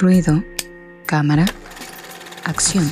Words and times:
Ruido, 0.00 0.44
cámara, 1.06 1.44
acción. 2.44 2.88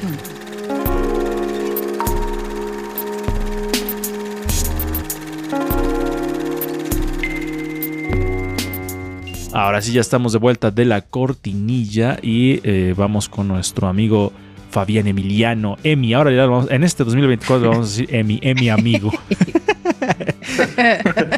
Ahora 9.52 9.80
sí 9.82 9.92
ya 9.92 10.00
estamos 10.00 10.32
de 10.32 10.40
vuelta 10.40 10.72
de 10.72 10.84
la 10.84 11.02
cortinilla 11.02 12.18
y 12.20 12.60
eh, 12.64 12.92
vamos 12.96 13.28
con 13.28 13.46
nuestro 13.46 13.86
amigo 13.86 14.32
Fabián 14.72 15.06
Emiliano, 15.06 15.76
Emi. 15.84 16.12
Ahora 16.12 16.32
ya 16.32 16.46
vamos, 16.46 16.68
en 16.72 16.82
este 16.82 17.04
2024 17.04 17.70
vamos 17.70 17.86
a 17.86 17.88
decir 17.88 18.12
Emi, 18.12 18.40
Emi 18.42 18.68
amigo. 18.68 19.12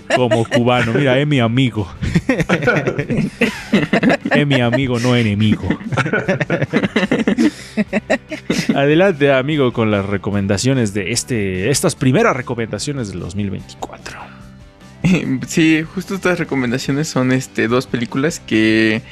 Como 0.16 0.46
cubano, 0.46 0.95
mira, 0.95 1.19
Emi 1.19 1.41
amigo. 1.41 1.87
Emi 4.30 4.60
amigo, 4.60 4.98
no 4.98 5.16
enemigo. 5.16 5.68
Adelante, 8.74 9.32
amigo, 9.32 9.73
con 9.73 9.91
las 9.91 10.06
recomendaciones 10.06 10.95
de 10.95 11.12
este, 11.12 11.70
estas 11.70 11.95
primeras 11.95 12.36
recomendaciones 12.36 13.09
del 13.09 13.20
2024. 13.20 14.27
Sí, 15.47 15.83
justo 15.83 16.15
estas 16.15 16.38
recomendaciones 16.38 17.09
son 17.09 17.33
este 17.33 17.69
dos 17.69 17.87
películas 17.87 18.41
que 18.41 19.02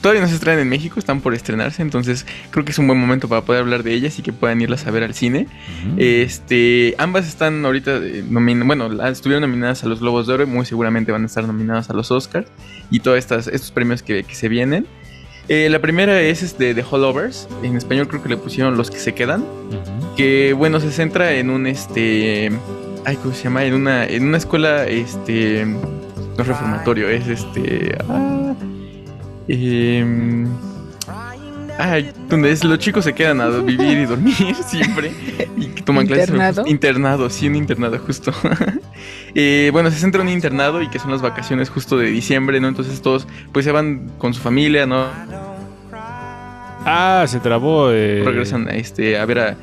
todavía 0.00 0.22
no 0.22 0.28
se 0.28 0.34
estrenan 0.34 0.60
en 0.60 0.68
México, 0.68 0.98
están 0.98 1.20
por 1.20 1.34
estrenarse, 1.34 1.82
entonces 1.82 2.26
creo 2.50 2.64
que 2.64 2.72
es 2.72 2.78
un 2.78 2.86
buen 2.86 2.98
momento 2.98 3.28
para 3.28 3.42
poder 3.42 3.60
hablar 3.60 3.82
de 3.82 3.92
ellas 3.92 4.18
y 4.18 4.22
que 4.22 4.32
puedan 4.32 4.60
irlas 4.60 4.86
a 4.86 4.90
ver 4.90 5.02
al 5.02 5.14
cine. 5.14 5.46
Este, 5.96 6.94
ambas 6.98 7.28
están 7.28 7.64
ahorita 7.64 7.98
eh, 7.98 8.24
bueno, 8.28 9.06
estuvieron 9.08 9.42
nominadas 9.42 9.84
a 9.84 9.86
los 9.86 10.00
Globos 10.00 10.26
de 10.26 10.34
Oro, 10.34 10.42
y 10.44 10.46
muy 10.46 10.66
seguramente 10.66 11.12
van 11.12 11.22
a 11.22 11.26
estar 11.26 11.44
nominadas 11.44 11.90
a 11.90 11.92
los 11.92 12.10
Oscars 12.10 12.48
y 12.90 13.00
todos 13.00 13.18
estas, 13.18 13.46
estos 13.46 13.70
premios 13.70 14.02
que, 14.02 14.24
se 14.30 14.48
vienen. 14.48 14.86
Eh, 15.48 15.68
la 15.68 15.80
primera 15.80 16.20
es 16.20 16.42
este, 16.42 16.74
The 16.74 16.84
Holdovers, 16.88 17.48
en 17.62 17.76
español 17.76 18.06
creo 18.06 18.22
que 18.22 18.28
le 18.28 18.36
pusieron 18.36 18.76
Los 18.76 18.90
que 18.90 18.98
se 18.98 19.14
quedan, 19.14 19.44
que 20.16 20.52
bueno, 20.52 20.80
se 20.80 20.90
centra 20.92 21.32
en 21.32 21.50
un 21.50 21.66
este 21.66 22.52
ay, 23.04 23.16
¿cómo 23.16 23.34
se 23.34 23.44
llama? 23.44 23.64
En 23.64 23.74
una, 23.74 24.06
en 24.06 24.26
una 24.26 24.38
escuela, 24.38 24.86
este, 24.86 25.64
no 25.66 26.42
es 26.42 26.46
reformatorio, 26.46 27.08
es 27.08 27.26
este, 27.26 27.96
ah, 28.08 28.54
eh, 29.48 30.46
ay, 31.78 32.12
donde 32.28 32.52
es, 32.52 32.64
los 32.64 32.78
chicos 32.78 33.04
se 33.04 33.14
quedan 33.14 33.40
a 33.40 33.48
vivir 33.48 33.98
y 33.98 34.06
dormir 34.06 34.54
siempre 34.66 35.12
y 35.56 35.66
toman 35.82 36.04
¿Internado? 36.04 36.54
clases. 36.54 36.70
Internado, 36.70 37.30
sí, 37.30 37.48
un 37.48 37.56
internado 37.56 37.98
justo. 37.98 38.32
eh, 39.34 39.70
bueno, 39.72 39.90
se 39.90 39.98
centra 39.98 40.22
en 40.22 40.28
un 40.28 40.34
internado 40.34 40.82
y 40.82 40.88
que 40.88 40.98
son 40.98 41.10
las 41.10 41.22
vacaciones 41.22 41.70
justo 41.70 41.96
de 41.96 42.06
diciembre, 42.06 42.60
¿no? 42.60 42.68
Entonces 42.68 43.00
todos 43.02 43.26
pues 43.52 43.64
se 43.64 43.72
van 43.72 44.10
con 44.18 44.34
su 44.34 44.40
familia, 44.40 44.86
¿no? 44.86 45.08
Ah, 46.84 47.24
se 47.28 47.40
trabó. 47.40 47.90
Eh. 47.90 48.22
Regresan 48.24 48.68
este, 48.70 49.18
a 49.18 49.24
ver 49.24 49.38
a, 49.38 49.56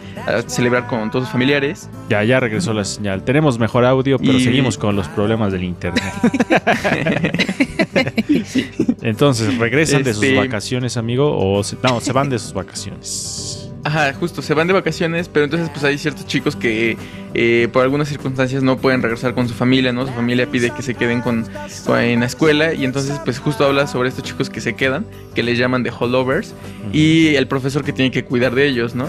celebrar 0.47 0.87
con 0.87 1.09
todos 1.09 1.25
sus 1.25 1.31
familiares. 1.31 1.89
Ya, 2.09 2.23
ya 2.23 2.39
regresó 2.39 2.73
la 2.73 2.85
señal. 2.85 3.23
Tenemos 3.23 3.59
mejor 3.59 3.85
audio, 3.85 4.17
pero 4.17 4.39
seguimos 4.39 4.77
con 4.77 4.95
los 4.95 5.07
problemas 5.09 5.51
del 5.51 5.63
internet. 5.63 6.03
Entonces, 9.01 9.57
¿regresan 9.57 10.03
de 10.03 10.13
sus 10.13 10.23
este, 10.23 10.37
vacaciones, 10.37 10.97
amigo? 10.97 11.35
O 11.37 11.61
no, 11.83 12.01
se 12.01 12.13
van 12.13 12.29
de 12.29 12.39
sus 12.39 12.53
vacaciones. 12.53 13.66
Ajá, 13.87 14.13
justo, 14.13 14.41
se 14.41 14.53
van 14.53 14.67
de 14.67 14.73
vacaciones, 14.73 15.29
pero 15.29 15.45
entonces 15.45 15.69
pues 15.69 15.81
hay 15.85 15.97
ciertos 15.97 16.27
chicos 16.27 16.57
que 16.57 16.97
eh, 17.33 17.69
por 17.71 17.83
algunas 17.83 18.09
circunstancias 18.09 18.61
no 18.61 18.75
pueden 18.75 19.01
regresar 19.01 19.33
con 19.33 19.47
su 19.47 19.53
familia, 19.53 19.93
¿no? 19.93 20.05
Su 20.05 20.11
familia 20.11 20.45
pide 20.45 20.71
que 20.71 20.81
se 20.81 20.93
queden 20.93 21.21
con, 21.21 21.45
en 21.97 22.19
la 22.19 22.25
escuela 22.25 22.73
y 22.73 22.83
entonces 22.83 23.17
pues 23.23 23.39
justo 23.39 23.63
habla 23.63 23.87
sobre 23.87 24.09
estos 24.09 24.25
chicos 24.25 24.49
que 24.49 24.59
se 24.59 24.75
quedan, 24.75 25.05
que 25.33 25.41
les 25.41 25.57
llaman 25.57 25.83
de 25.83 25.93
holdovers 25.97 26.53
y 26.91 27.35
el 27.35 27.47
profesor 27.47 27.85
que 27.85 27.93
tiene 27.93 28.11
que 28.11 28.25
cuidar 28.25 28.53
de 28.55 28.67
ellos, 28.67 28.93
¿no? 28.93 29.07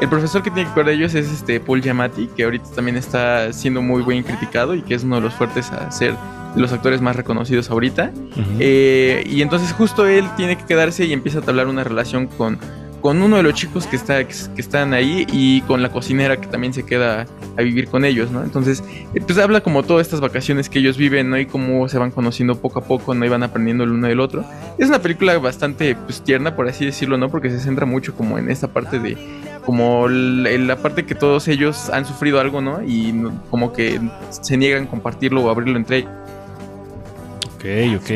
El 0.00 0.08
profesor 0.08 0.42
que 0.42 0.50
tiene 0.50 0.68
que 0.68 0.74
cuidar 0.74 0.88
de 0.88 0.94
ellos 0.94 1.14
es 1.14 1.30
este 1.30 1.60
Paul 1.60 1.80
Giamatti, 1.80 2.28
que 2.36 2.42
ahorita 2.42 2.68
también 2.74 2.96
está 2.96 3.52
siendo 3.52 3.80
muy 3.80 4.02
buen 4.02 4.24
criticado 4.24 4.74
y 4.74 4.82
que 4.82 4.96
es 4.96 5.04
uno 5.04 5.16
de 5.16 5.22
los 5.22 5.34
fuertes 5.34 5.70
a 5.70 5.88
ser 5.92 6.14
los 6.56 6.72
actores 6.72 7.00
más 7.00 7.14
reconocidos 7.14 7.70
ahorita. 7.70 8.10
Eh, 8.58 9.22
y 9.24 9.42
entonces 9.42 9.72
justo 9.72 10.04
él 10.08 10.24
tiene 10.36 10.58
que 10.58 10.64
quedarse 10.64 11.04
y 11.04 11.12
empieza 11.12 11.38
a 11.38 11.42
hablar 11.42 11.68
una 11.68 11.84
relación 11.84 12.26
con 12.26 12.58
con 13.06 13.22
uno 13.22 13.36
de 13.36 13.44
los 13.44 13.54
chicos 13.54 13.86
que, 13.86 13.94
está, 13.94 14.26
que 14.26 14.34
están 14.56 14.92
ahí 14.92 15.28
y 15.30 15.60
con 15.60 15.80
la 15.80 15.90
cocinera 15.90 16.40
que 16.40 16.48
también 16.48 16.72
se 16.72 16.84
queda 16.84 17.28
a 17.56 17.62
vivir 17.62 17.86
con 17.86 18.04
ellos, 18.04 18.32
¿no? 18.32 18.42
Entonces, 18.42 18.82
eh, 19.14 19.20
pues 19.24 19.38
habla 19.38 19.60
como 19.60 19.84
todas 19.84 20.04
estas 20.04 20.20
vacaciones 20.20 20.68
que 20.68 20.80
ellos 20.80 20.96
viven, 20.96 21.30
¿no? 21.30 21.38
Y 21.38 21.46
cómo 21.46 21.88
se 21.88 21.98
van 21.98 22.10
conociendo 22.10 22.60
poco 22.60 22.80
a 22.80 22.82
poco, 22.82 23.14
¿no? 23.14 23.24
Y 23.24 23.28
van 23.28 23.44
aprendiendo 23.44 23.84
el 23.84 23.92
uno 23.92 24.08
del 24.08 24.18
otro. 24.18 24.44
Es 24.76 24.88
una 24.88 24.98
película 24.98 25.38
bastante, 25.38 25.94
pues, 25.94 26.20
tierna, 26.20 26.56
por 26.56 26.66
así 26.66 26.84
decirlo, 26.84 27.16
¿no? 27.16 27.28
Porque 27.28 27.48
se 27.48 27.60
centra 27.60 27.86
mucho 27.86 28.12
como 28.12 28.38
en 28.38 28.50
esta 28.50 28.66
parte 28.66 28.98
de, 28.98 29.16
como 29.64 30.08
la 30.08 30.74
parte 30.74 31.06
que 31.06 31.14
todos 31.14 31.46
ellos 31.46 31.90
han 31.90 32.06
sufrido 32.06 32.40
algo, 32.40 32.60
¿no? 32.60 32.82
Y 32.82 33.14
como 33.52 33.72
que 33.72 34.00
se 34.30 34.56
niegan 34.56 34.86
a 34.86 34.90
compartirlo 34.90 35.44
o 35.44 35.50
abrirlo 35.50 35.76
entre 35.76 35.98
ellos. 35.98 36.10
Ok, 37.54 38.02
ok. 38.02 38.10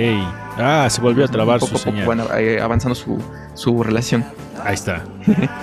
Ah, 0.61 0.89
se 0.91 1.01
volvió 1.01 1.25
a 1.25 1.29
trabar 1.29 1.61
poco 1.61 1.79
su 1.79 1.91
Bueno, 1.91 2.27
eh, 2.37 2.61
avanzando 2.61 2.95
su, 2.95 3.19
su 3.55 3.83
relación. 3.83 4.25
Ahí 4.65 4.75
está. 4.75 5.05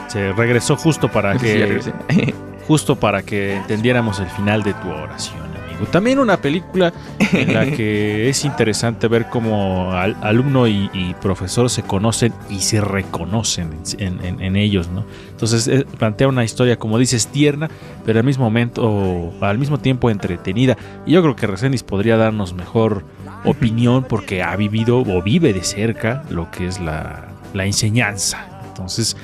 Se 0.07 0.33
regresó 0.33 0.75
justo 0.75 1.09
para 1.09 1.37
que 1.37 1.81
justo 2.67 2.99
para 2.99 3.23
que 3.23 3.55
entendiéramos 3.55 4.19
el 4.19 4.27
final 4.27 4.63
de 4.63 4.73
tu 4.73 4.89
oración, 4.89 5.37
amigo. 5.39 5.85
También 5.91 6.19
una 6.19 6.37
película 6.37 6.91
en 7.31 7.53
la 7.53 7.65
que 7.65 8.29
es 8.29 8.43
interesante 8.43 9.07
ver 9.07 9.29
cómo 9.29 9.91
alumno 9.93 10.67
y, 10.67 11.15
profesor 11.21 11.69
se 11.69 11.83
conocen 11.83 12.33
y 12.49 12.59
se 12.59 12.81
reconocen 12.81 13.71
en, 13.99 14.55
ellos, 14.55 14.89
¿no? 14.89 15.05
Entonces 15.29 15.67
eh, 15.67 15.85
plantea 15.97 16.27
una 16.27 16.43
historia, 16.43 16.77
como 16.77 16.97
dices, 16.97 17.27
tierna, 17.27 17.69
pero 18.05 18.19
al 18.19 18.25
mismo 18.25 18.45
momento, 18.45 19.33
al 19.41 19.57
mismo 19.57 19.77
tiempo 19.77 20.09
entretenida. 20.09 20.77
Y 21.05 21.13
yo 21.13 21.21
creo 21.21 21.35
que 21.35 21.47
Resendiz 21.47 21.83
podría 21.83 22.17
darnos 22.17 22.53
mejor 22.53 23.03
opinión 23.45 24.03
porque 24.03 24.43
ha 24.43 24.55
vivido 24.55 24.99
o 24.99 25.21
vive 25.21 25.53
de 25.53 25.63
cerca 25.63 26.23
lo 26.29 26.49
que 26.51 26.67
es 26.67 26.79
la, 26.79 27.27
la 27.53 27.65
enseñanza 27.65 28.57
entonces, 28.77 29.17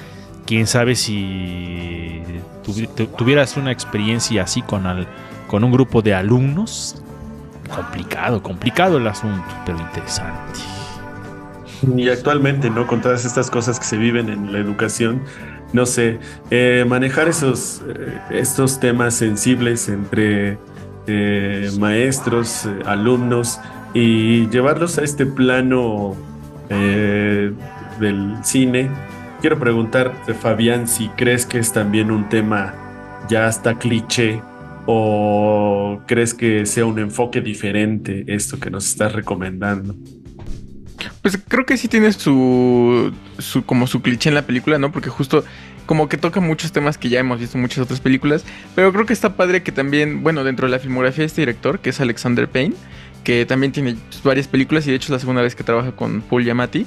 quién 0.48 0.66
sabe 0.66 0.96
si 0.96 2.24
tuvieras 3.18 3.56
una 3.56 3.72
experiencia 3.72 4.44
así 4.44 4.64
con, 4.64 4.84
con 5.48 5.64
un 5.64 5.72
grupo 5.72 6.02
de 6.02 6.16
alumnos. 6.16 6.96
Complicado, 7.74 8.42
complicado 8.42 8.98
el 8.98 9.08
asunto, 9.08 9.46
pero 9.66 9.80
interesante. 9.80 10.60
Y 11.96 12.10
actualmente, 12.10 12.70
¿no? 12.70 12.88
Con 12.88 13.02
todas 13.02 13.26
estas 13.26 13.52
cosas 13.52 13.80
que 13.80 13.86
se 13.86 13.98
viven 13.98 14.30
en 14.30 14.52
la 14.52 14.60
educación, 14.60 15.22
no 15.72 15.86
sé, 15.86 16.20
eh, 16.50 16.84
manejar 16.88 17.28
esos 17.28 17.82
eh, 17.88 18.20
estos 18.32 18.80
temas 18.80 19.14
sensibles 19.14 19.88
entre 19.88 20.58
eh, 21.08 21.70
maestros, 21.80 22.68
alumnos 22.86 23.60
y 23.94 24.48
llevarlos 24.50 24.98
a 24.98 25.04
este 25.04 25.26
plano 25.26 26.16
del 28.00 28.38
cine 28.44 28.90
quiero 29.44 29.60
preguntarte, 29.60 30.34
Fabián, 30.34 30.88
si 30.88 31.10
crees 31.10 31.46
que 31.46 31.60
es 31.60 31.74
también 31.74 32.12
un 32.12 32.30
tema 32.30 32.74
ya 33.28 33.46
hasta 33.46 33.78
cliché 33.78 34.42
o 34.86 36.02
crees 36.08 36.34
que 36.34 36.66
sea 36.66 36.86
un 36.86 36.98
enfoque 36.98 37.42
diferente 37.42 38.24
esto 38.28 38.58
que 38.58 38.72
nos 38.72 38.86
estás 38.88 39.12
recomendando. 39.12 39.98
Pues 41.22 41.38
creo 41.46 41.66
que 41.66 41.76
sí 41.76 41.90
tiene 41.90 42.14
su, 42.14 43.14
su 43.38 43.66
como 43.66 43.86
su 43.86 44.02
cliché 44.02 44.30
en 44.30 44.36
la 44.36 44.44
película, 44.44 44.80
¿no? 44.80 44.94
Porque 44.94 45.10
justo 45.10 45.44
como 45.86 46.08
que 46.08 46.16
toca 46.16 46.40
muchos 46.40 46.72
temas 46.72 46.98
que 46.98 47.10
ya 47.10 47.20
hemos 47.20 47.42
visto 47.42 47.58
en 47.58 47.64
muchas 47.64 47.80
otras 47.80 48.00
películas, 48.00 48.46
pero 48.76 48.94
creo 48.94 49.06
que 49.06 49.12
está 49.12 49.36
padre 49.36 49.62
que 49.62 49.74
también, 49.74 50.24
bueno, 50.24 50.46
dentro 50.46 50.68
de 50.68 50.72
la 50.72 50.80
filmografía 50.80 51.24
de 51.24 51.26
este 51.26 51.42
director, 51.42 51.80
que 51.80 51.90
es 51.90 52.00
Alexander 52.00 52.48
Payne, 52.48 52.76
que 53.24 53.46
también 53.46 53.72
tiene 53.72 53.96
varias 54.24 54.48
películas 54.48 54.86
y 54.88 54.92
de 54.92 54.98
hecho 54.98 55.06
es 55.06 55.12
la 55.12 55.20
segunda 55.20 55.42
vez 55.42 55.56
que 55.56 55.64
trabaja 55.64 55.92
con 55.92 56.22
Paul 56.22 56.44
Giamatti, 56.44 56.86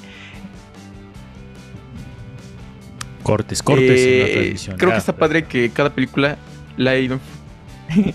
Cortes, 3.27 3.60
cortes 3.60 4.01
en 4.01 4.21
la 4.21 4.27
eh. 4.27 4.77
Creo 4.78 4.93
que 4.93 4.99
está 4.99 5.16
padre 5.16 5.47
que 5.47 5.71
cada 5.71 5.93
película 5.93 6.39
la 6.77 6.93
ha 6.93 6.97
ido. 6.97 7.19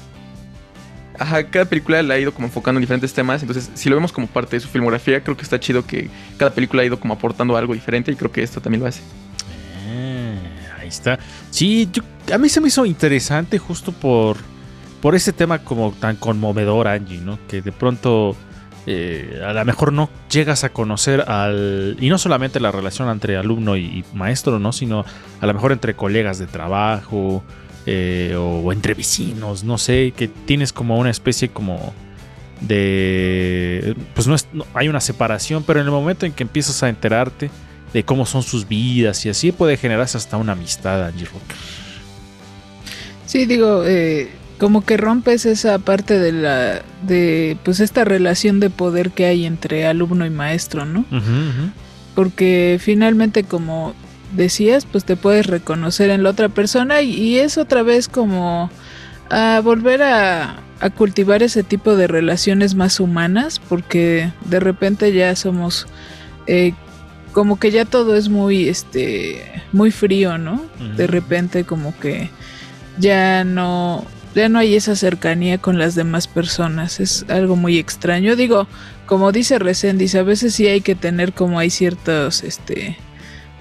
Ajá, 1.20 1.44
cada 1.48 1.66
película 1.66 2.02
la 2.02 2.14
ha 2.14 2.18
ido 2.18 2.34
como 2.34 2.48
enfocando 2.48 2.80
en 2.80 2.84
diferentes 2.84 3.14
temas. 3.14 3.42
Entonces, 3.42 3.70
si 3.74 3.90
lo 3.90 3.96
vemos 3.98 4.14
como 4.14 4.28
parte 4.28 4.56
de 4.56 4.62
su 4.62 4.70
filmografía, 4.70 5.22
creo 5.22 5.36
que 5.36 5.44
está 5.44 5.60
chido 5.60 5.86
que 5.86 6.10
cada 6.38 6.54
película 6.54 6.82
ha 6.82 6.86
ido 6.86 6.98
como 6.98 7.14
aportando 7.14 7.58
algo 7.58 7.74
diferente 7.74 8.10
y 8.10 8.16
creo 8.16 8.32
que 8.32 8.42
esto 8.42 8.62
también 8.62 8.84
lo 8.84 8.88
hace. 8.88 9.02
Ah, 9.90 10.80
ahí 10.80 10.88
está. 10.88 11.20
Sí, 11.50 11.90
a 12.34 12.38
mí 12.38 12.48
se 12.48 12.62
me 12.62 12.70
hizo 12.70 12.86
interesante 12.86 13.58
justo 13.60 13.92
por, 13.92 14.38
por 15.02 15.16
ese 15.16 15.34
tema 15.34 15.60
como 15.60 15.92
tan 15.92 16.16
conmovedor, 16.16 16.88
Angie, 16.88 17.20
¿no? 17.20 17.40
Que 17.48 17.62
de 17.62 17.72
pronto 17.72 18.36
eh, 18.88 19.42
a 19.46 19.54
lo 19.54 19.66
mejor 19.66 19.94
no 19.94 20.10
llegas 20.30 20.64
a 20.64 20.70
conocer 20.70 21.22
al. 21.22 21.98
Y 22.00 22.10
no 22.10 22.18
solamente 22.18 22.60
la 22.60 22.72
relación 22.72 23.10
entre 23.10 23.38
alumno 23.38 23.78
y, 23.78 24.04
maestro, 24.14 24.60
¿no? 24.60 24.72
Sino 24.72 25.06
a 25.40 25.46
lo 25.46 25.54
mejor 25.54 25.72
entre 25.72 25.96
colegas 25.96 26.40
de 26.40 26.48
trabajo 26.48 27.44
eh, 27.86 28.36
o, 28.38 28.72
entre 28.72 28.94
vecinos, 28.94 29.64
no 29.64 29.78
sé, 29.78 30.14
que 30.16 30.28
tienes 30.28 30.74
como 30.74 30.98
una 30.98 31.10
especie 31.10 31.50
como 31.50 31.94
de. 32.62 33.96
Pues 34.16 34.28
no, 34.28 34.36
es, 34.36 34.48
hay 34.74 34.88
una 34.88 35.02
separación, 35.02 35.64
pero 35.64 35.80
en 35.80 35.86
el 35.86 35.92
momento 35.92 36.26
en 36.26 36.32
que 36.32 36.44
empiezas 36.44 36.82
a 36.82 36.90
enterarte 36.90 37.52
de 37.94 38.04
cómo 38.06 38.26
son 38.26 38.42
sus 38.42 38.68
vidas 38.68 39.26
y 39.26 39.30
así 39.30 39.52
puede 39.52 39.78
generarse 39.78 40.18
hasta 40.18 40.38
una 40.38 40.54
amistad, 40.54 41.06
Angie 41.06 41.26
Roca. 41.26 41.56
Sí, 43.26 43.46
digo, 43.46 43.84
eh, 43.86 44.30
como 44.62 44.86
que 44.86 44.96
rompes 44.96 45.48
esa 45.48 45.80
parte 45.80 46.20
de 46.20 46.32
la, 46.32 46.84
de, 47.02 47.58
pues 47.64 47.80
esta 47.80 48.06
relación 48.06 48.60
de 48.60 48.70
poder 48.70 49.10
que 49.10 49.26
hay 49.26 49.48
entre 49.48 49.88
alumno 49.88 50.24
y 50.24 50.30
maestro, 50.30 50.86
¿no? 50.86 51.04
Porque 52.14 52.78
finalmente, 52.80 53.44
como 53.44 53.96
decías, 54.34 54.86
pues 54.86 55.04
te 55.04 55.16
puedes 55.16 55.48
reconocer 55.48 56.12
en 56.12 56.22
la 56.22 56.30
otra 56.30 56.48
persona 56.48 57.02
y, 57.02 57.40
es 57.40 57.58
otra 57.58 57.82
vez 57.82 58.08
como 58.08 58.70
a 59.32 59.62
volver 59.64 60.04
a, 60.04 60.58
a, 60.80 60.90
cultivar 60.92 61.42
ese 61.42 61.64
tipo 61.64 61.96
de 61.96 62.06
relaciones 62.06 62.76
más 62.76 63.00
humanas, 63.00 63.60
porque 63.68 64.32
de 64.46 64.60
repente 64.60 65.12
ya 65.12 65.36
somos 65.36 65.88
eh, 66.46 66.74
como 67.32 67.58
que 67.58 67.72
ya 67.72 67.86
todo 67.86 68.16
es 68.16 68.30
muy, 68.30 68.70
este, 68.70 69.42
muy 69.72 69.90
frío, 69.90 70.38
¿no? 70.38 70.62
De 70.98 71.08
repente 71.08 71.64
como 71.64 71.98
que 72.00 72.30
ya 73.00 73.44
no, 73.44 74.06
ya 74.36 74.50
no 74.50 74.60
hay 74.60 74.76
esa 74.76 74.96
cercanía 74.96 75.58
con 75.58 75.78
las 75.78 75.96
demás 75.96 76.28
personas, 76.28 77.00
es 77.00 77.26
algo 77.30 77.56
muy 77.56 77.78
extraño. 77.78 78.36
Digo, 78.36 78.68
como 79.06 79.32
dice 79.32 79.60
Resendiz, 79.60 80.16
a 80.16 80.24
veces 80.24 80.56
sí 80.56 80.68
hay 80.68 80.82
que 80.82 80.96
tener 80.96 81.34
como 81.34 81.60
hay 81.60 81.70
ciertos, 81.70 82.44
este, 82.44 82.98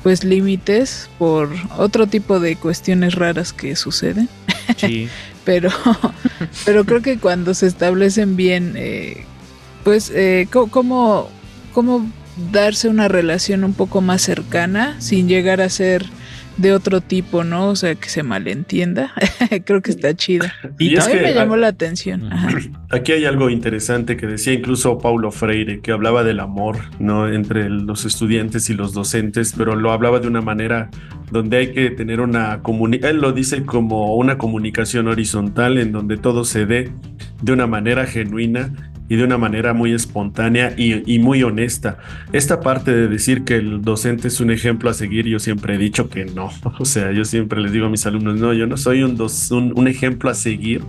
pues 0.03 0.25
límites 0.25 1.11
por 1.19 1.51
otro 1.77 2.07
tipo 2.07 2.41
de 2.41 2.57
cuestiones 2.57 3.15
raras 3.15 3.53
que 3.53 3.77
suceden. 3.77 4.29
Sí. 4.77 5.09
pero, 5.45 5.71
pero 6.65 6.85
creo 6.85 7.03
que 7.03 7.19
cuando 7.19 7.55
se 7.55 7.67
establecen 7.67 8.37
bien, 8.37 8.75
eh, 8.77 9.25
pues, 9.85 10.13
eh, 10.15 10.47
¿cómo, 10.51 11.31
¿cómo 11.73 12.07
darse 12.53 12.89
una 12.89 13.09
relación 13.09 13.65
un 13.65 13.75
poco 13.75 14.01
más 14.01 14.23
cercana 14.23 14.97
sin 15.01 15.29
llegar 15.29 15.61
a 15.61 15.69
ser 15.69 16.07
de 16.57 16.73
otro 16.73 17.01
tipo, 17.01 17.45
¿no? 17.45 17.69
O 17.69 17.77
sea, 17.77 17.95
que 17.95 18.09
se 18.09 18.23
malentienda. 18.23 19.13
Creo 19.65 19.81
que 19.81 19.91
está 19.91 20.15
chida. 20.15 20.53
Y, 20.79 20.95
también 20.95 21.23
me 21.23 21.35
llamó 21.35 21.57
la 21.57 21.69
atención. 21.69 22.29
Aquí 22.91 23.13
hay 23.13 23.25
algo 23.25 23.51
interesante 23.51 24.17
que 24.17 24.27
decía 24.27 24.53
incluso 24.53 24.99
Paulo 24.99 25.31
Freire, 25.31 25.81
que 25.81 25.93
hablaba 25.93 26.25
del 26.25 26.41
amor, 26.41 26.79
¿no? 26.99 27.29
Entre 27.29 27.69
los 27.69 28.05
estudiantes 28.05 28.71
y 28.71 28.75
los 28.75 28.93
docentes, 28.93 29.55
pero 29.57 29.77
lo 29.77 29.93
hablaba 29.93 30.21
de 30.21 30.29
una 30.29 30.41
manera 30.41 30.91
donde 31.31 31.59
hay 31.59 31.73
que 31.73 31.91
tener 31.91 32.21
una 32.21 32.61
comunicación, 32.63 33.17
él 33.17 33.23
lo 33.23 33.33
dice 33.33 33.65
como 33.65 34.17
una 34.17 34.37
comunicación 34.37 35.07
horizontal 35.07 35.79
en 35.79 35.93
donde 35.93 36.17
todo 36.17 36.45
se 36.45 36.67
dé 36.67 36.91
de 37.41 37.53
una 37.53 37.67
manera 37.67 38.07
genuina 38.07 38.90
y 39.11 39.17
de 39.17 39.25
una 39.25 39.37
manera 39.37 39.75
muy 39.75 39.93
espontánea 39.93 40.73
y, 40.77 41.19
muy 41.19 41.43
honesta. 41.43 41.99
Esta 42.33 42.61
parte 42.61 42.95
de 42.95 43.09
decir 43.09 43.43
que 43.43 43.57
el 43.57 43.83
docente 43.83 44.29
es 44.29 44.39
un 44.39 44.53
ejemplo 44.53 44.89
a 44.89 44.95
seguir, 44.95 45.27
yo 45.27 45.41
siempre 45.41 45.75
he 45.75 45.79
dicho 45.79 46.09
que 46.09 46.25
no. 46.25 46.49
O 46.79 46.85
sea, 46.85 47.11
yo 47.11 47.25
siempre 47.25 47.61
les 47.61 47.73
digo 47.73 47.87
a 47.87 47.91
mis 47.91 48.07
alumnos, 48.07 48.37
no, 48.37 48.55
yo 48.55 48.69
no 48.69 48.77
soy 48.77 49.03
un, 49.03 49.21
un, 49.75 49.89
ejemplo 49.89 50.31
a 50.31 50.35
seguir, 50.35 50.83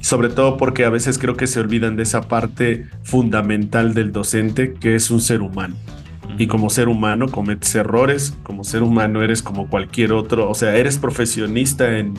sobre 0.00 0.30
todo 0.30 0.56
porque 0.56 0.84
a 0.84 0.90
veces 0.90 1.16
creo 1.16 1.36
que 1.36 1.46
se 1.46 1.60
olvidan 1.60 1.94
de 1.94 2.02
esa 2.02 2.22
parte 2.22 2.88
fundamental 3.04 3.94
del 3.94 4.10
docente, 4.10 4.74
que 4.74 4.96
es 4.96 5.12
un 5.12 5.20
ser 5.20 5.40
humano. 5.40 5.76
Y 6.36 6.48
como 6.48 6.70
ser 6.70 6.88
humano 6.88 7.28
cometes 7.28 7.72
errores, 7.76 8.36
como 8.42 8.64
ser 8.64 8.82
humano 8.82 9.22
eres 9.22 9.42
como 9.42 9.68
cualquier 9.68 10.12
otro, 10.12 10.50
o 10.50 10.54
sea, 10.54 10.74
eres 10.74 10.98
profesionista 10.98 11.98
en, 11.98 12.14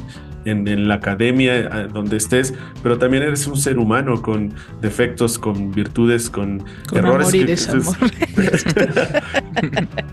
en, 0.46 0.88
la 0.88 0.96
academia, 0.96 1.88
donde 1.92 2.18
estés, 2.18 2.54
pero 2.84 2.98
también 2.98 3.24
eres 3.24 3.48
un 3.48 3.58
ser 3.58 3.78
humano 3.80 4.22
con 4.22 4.54
defectos, 4.82 5.38
con 5.40 5.72
virtudes, 5.72 6.30
con, 6.30 6.64
errores. 6.94 7.28
Amor 7.28 7.36
y 7.36 7.44
desamor. 7.44 7.96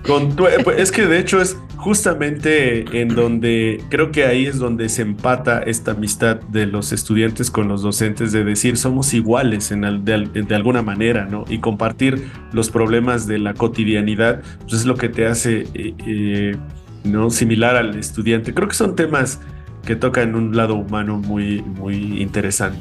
Pues, 0.05 0.79
es 0.79 0.93
que 0.93 1.07
de 1.07 1.19
hecho 1.19 1.41
es 1.41 1.57
justamente 1.77 3.01
en 3.01 3.09
donde 3.09 3.83
creo 3.89 4.11
que 4.11 4.25
ahí 4.25 4.47
es 4.47 4.59
donde 4.59 4.89
se 4.89 5.03
empata 5.03 5.61
esta 5.61 5.93
amistad 5.93 6.41
de 6.41 6.67
los 6.67 6.93
estudiantes 6.93 7.51
con 7.51 7.69
los 7.69 7.83
docentes, 7.83 8.33
de 8.33 8.45
decir 8.45 8.77
somos 8.77 9.15
iguales 9.15 9.71
en 9.71 9.83
de, 10.05 10.55
alguna 10.55 10.83
manera, 10.83 11.27
¿no? 11.27 11.45
Y 11.49 11.59
compartir 11.59 12.31
los 12.53 12.71
problemas 12.71 13.27
de 13.27 13.39
la 13.39 13.55
cotidianidad, 13.55 14.43
pues 14.63 14.75
es 14.75 14.87
lo 14.87 14.97
que 14.97 15.09
te 15.09 15.27
hace... 15.27 15.67
Eh, 15.75 15.95
eh, 16.07 16.57
¿no? 17.05 17.31
similar 17.31 17.75
al 17.75 17.97
estudiante. 17.97 18.55
Creo 18.55 18.69
que 18.69 18.75
son 18.75 18.95
temas 18.95 19.41
que 19.85 19.97
toca 19.97 20.23
en 20.23 20.35
un 20.35 20.57
lado 20.57 20.75
humano 20.75 21.19
muy, 21.19 21.63
muy 21.63 22.23
interesante. 22.23 22.79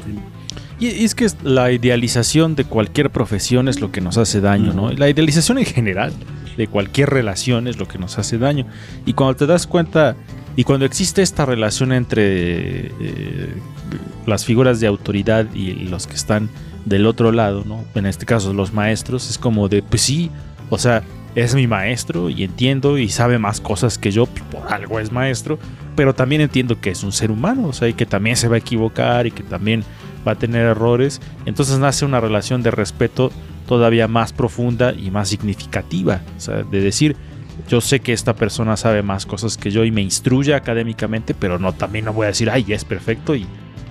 Y 0.80 1.03
es 1.03 1.13
que 1.13 1.27
la 1.44 1.71
idealización 1.71 2.56
de 2.56 2.63
cualquier 2.65 3.12
profesión 3.12 3.68
es 3.68 3.81
lo 3.81 3.92
que 3.92 4.01
nos 4.01 4.18
hace 4.18 4.42
daño, 4.42 4.74
¿no? 4.74 4.92
La 4.92 5.09
idealización 5.09 5.59
en 5.59 5.65
general 5.65 6.12
de 6.57 6.68
cualquier 6.68 7.09
relación 7.09 7.68
es 7.68 7.77
lo 7.77 7.88
que 7.88 8.00
nos 8.00 8.18
hace 8.18 8.38
daño. 8.38 8.65
Y 9.06 9.13
cuando 9.13 9.36
te 9.36 9.45
das 9.45 9.68
cuenta, 9.68 10.15
y 10.56 10.63
cuando 10.63 10.86
existe 10.86 11.21
esta 11.21 11.45
relación 11.45 11.92
entre 11.92 12.88
eh, 12.88 13.53
las 14.25 14.45
figuras 14.45 14.80
de 14.80 14.88
autoridad 14.88 15.45
y 15.53 15.74
los 15.74 16.07
que 16.07 16.15
están 16.15 16.50
del 16.86 17.06
otro 17.06 17.31
lado, 17.31 17.63
¿no? 17.65 17.83
En 17.94 18.06
este 18.07 18.25
caso 18.25 18.53
los 18.53 18.74
maestros, 18.74 19.30
es 19.30 19.38
como 19.38 19.69
de, 19.69 19.83
pues 19.83 20.01
sí, 20.01 20.31
o 20.69 20.77
sea, 20.77 21.03
es 21.36 21.56
mi 21.56 21.68
maestro 21.68 22.30
y 22.30 22.44
entiendo 22.44 22.98
y 22.98 23.09
sabe 23.09 23.38
más 23.38 23.62
cosas 23.62 23.98
que 23.98 24.12
yo, 24.12 24.25
por 24.25 24.74
algo 24.74 25.00
es 25.00 25.12
maestro, 25.12 25.59
pero 26.01 26.15
también 26.15 26.42
entiendo 26.42 26.81
que 26.81 26.89
es 26.89 27.03
un 27.03 27.12
ser 27.12 27.30
humano, 27.30 27.68
o 27.68 27.74
sea, 27.74 27.88
y 27.88 27.94
que 27.94 28.07
también 28.07 28.36
se 28.36 28.48
va 28.48 28.56
a 28.56 28.57
equivocar 28.57 29.27
y 29.27 29.31
que 29.31 29.44
también 29.44 29.83
va 30.27 30.31
a 30.31 30.36
tener 30.36 30.65
errores. 30.65 31.21
Entonces 31.45 31.77
nace 31.77 32.06
una 32.06 32.19
relación 32.19 32.63
de 32.63 32.71
respeto 32.71 33.31
todavía 33.68 34.07
más 34.07 34.33
profunda 34.33 34.94
y 34.94 35.12
más 35.12 35.30
significativa, 35.30 36.21
o 36.36 36.39
sea, 36.39 36.63
de 36.63 36.81
decir, 36.81 37.15
yo 37.69 37.81
sé 37.81 38.00
que 38.00 38.13
esta 38.13 38.33
persona 38.33 38.77
sabe 38.77 39.03
más 39.03 39.27
cosas 39.27 39.57
que 39.57 39.69
yo 39.69 39.86
y 39.86 39.92
me 39.92 40.01
instruye 40.01 40.56
académicamente, 40.56 41.36
pero 41.36 41.59
no 41.59 41.71
también 41.71 42.06
no 42.06 42.13
voy 42.13 42.24
a 42.24 42.30
decir, 42.30 42.50
ay, 42.50 42.65
es 42.69 42.83
perfecto 42.83 43.36
y, 43.36 43.45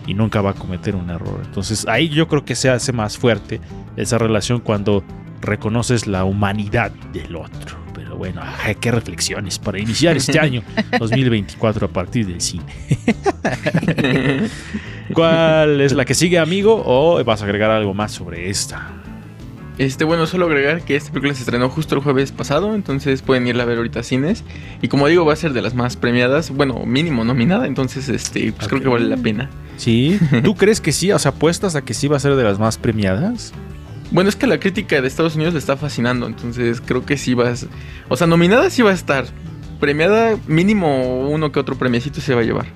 y 0.08 0.14
nunca 0.14 0.40
va 0.40 0.50
a 0.50 0.54
cometer 0.54 0.96
un 0.96 1.10
error. 1.10 1.40
Entonces 1.44 1.86
ahí 1.86 2.08
yo 2.08 2.26
creo 2.26 2.44
que 2.44 2.56
se 2.56 2.70
hace 2.70 2.92
más 2.92 3.18
fuerte 3.18 3.60
esa 3.96 4.18
relación 4.18 4.58
cuando 4.58 5.04
reconoces 5.40 6.08
la 6.08 6.24
humanidad 6.24 6.90
del 7.12 7.36
otro. 7.36 7.79
Bueno, 8.20 8.42
qué 8.80 8.90
reflexiones 8.90 9.58
para 9.58 9.78
iniciar 9.78 10.14
este 10.14 10.38
año 10.38 10.62
2024 10.98 11.86
a 11.86 11.88
partir 11.88 12.26
del 12.26 12.42
cine. 12.42 12.66
¿Cuál 15.14 15.80
es 15.80 15.92
la 15.94 16.04
que 16.04 16.12
sigue, 16.12 16.38
amigo? 16.38 16.82
¿O 16.84 17.24
vas 17.24 17.40
a 17.40 17.46
agregar 17.46 17.70
algo 17.70 17.94
más 17.94 18.12
sobre 18.12 18.50
esta? 18.50 18.90
Este, 19.78 20.04
bueno, 20.04 20.26
solo 20.26 20.44
agregar 20.44 20.82
que 20.82 20.96
esta 20.96 21.10
película 21.10 21.32
se 21.32 21.40
estrenó 21.40 21.70
justo 21.70 21.94
el 21.94 22.02
jueves 22.02 22.30
pasado, 22.30 22.74
entonces 22.74 23.22
pueden 23.22 23.46
irla 23.46 23.62
a 23.62 23.66
ver 23.66 23.78
ahorita 23.78 24.00
a 24.00 24.02
cines. 24.02 24.44
Y 24.82 24.88
como 24.88 25.06
digo, 25.06 25.24
va 25.24 25.32
a 25.32 25.36
ser 25.36 25.54
de 25.54 25.62
las 25.62 25.72
más 25.72 25.96
premiadas, 25.96 26.50
bueno, 26.50 26.84
mínimo 26.84 27.24
nominada, 27.24 27.66
entonces 27.66 28.10
este, 28.10 28.52
pues 28.52 28.68
creo 28.68 28.82
que 28.82 28.88
vale 28.88 29.06
la 29.06 29.16
pena. 29.16 29.48
¿Sí? 29.78 30.20
¿Tú 30.44 30.56
crees 30.56 30.82
que 30.82 30.92
sí? 30.92 31.10
O 31.10 31.18
sea, 31.18 31.30
apuestas 31.30 31.74
a 31.74 31.80
que 31.80 31.94
sí 31.94 32.06
va 32.06 32.18
a 32.18 32.20
ser 32.20 32.36
de 32.36 32.44
las 32.44 32.58
más 32.58 32.76
premiadas? 32.76 33.54
Bueno, 34.10 34.28
es 34.28 34.36
que 34.36 34.46
la 34.46 34.58
crítica 34.58 35.00
de 35.00 35.06
Estados 35.06 35.36
Unidos 35.36 35.54
le 35.54 35.60
está 35.60 35.76
fascinando, 35.76 36.26
entonces 36.26 36.80
creo 36.80 37.04
que 37.06 37.16
sí 37.16 37.34
vas. 37.34 37.66
O 38.08 38.16
sea, 38.16 38.26
nominada 38.26 38.70
sí 38.70 38.82
va 38.82 38.90
a 38.90 38.94
estar. 38.94 39.26
Premiada, 39.78 40.36
mínimo 40.46 41.28
uno 41.28 41.52
que 41.52 41.60
otro 41.60 41.76
premiacito 41.76 42.20
se 42.20 42.34
va 42.34 42.40
a 42.40 42.44
llevar. 42.44 42.66